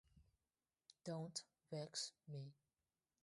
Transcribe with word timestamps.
Don’t 1.03 1.43
vex 1.69 2.11
me. 2.27 2.55